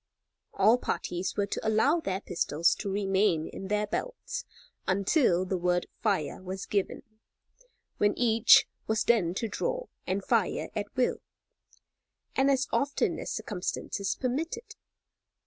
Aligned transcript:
All 0.55 0.79
parties 0.79 1.35
were 1.37 1.45
to 1.45 1.67
allow 1.67 1.99
their 1.99 2.21
pistols 2.21 2.73
to 2.73 2.89
remain 2.89 3.47
in 3.47 3.67
their 3.67 3.85
belts 3.85 4.45
until 4.87 5.45
the 5.45 5.59
word 5.59 5.85
"fire" 6.01 6.41
was 6.41 6.65
given, 6.65 7.03
when 7.99 8.17
each 8.17 8.65
was 8.87 9.03
then 9.03 9.35
to 9.35 9.47
draw 9.47 9.85
and 10.07 10.25
fire 10.25 10.69
at 10.75 10.87
will, 10.95 11.17
and 12.35 12.49
as 12.49 12.67
often 12.71 13.19
as 13.19 13.31
circumstances 13.33 14.15
permitted. 14.19 14.73